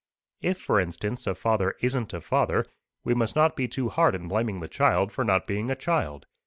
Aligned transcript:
If, 0.41 0.59
for 0.59 0.79
instance, 0.79 1.27
a 1.27 1.35
father 1.35 1.75
isn't 1.79 2.11
a 2.11 2.21
father, 2.21 2.65
we 3.03 3.13
must 3.13 3.35
not 3.35 3.55
be 3.55 3.67
too 3.67 3.89
hard 3.89 4.15
in 4.15 4.27
blaming 4.27 4.59
the 4.59 4.67
child 4.67 5.11
for 5.11 5.23
not 5.23 5.45
being 5.45 5.69
a 5.69 5.75
child. 5.75 6.25